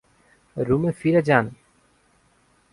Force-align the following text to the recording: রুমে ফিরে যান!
রুমে 0.55 0.91
ফিরে 0.99 1.21
যান! 1.27 1.45